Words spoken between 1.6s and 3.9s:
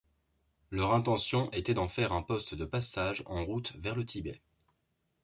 d’en faire un poste de passage en route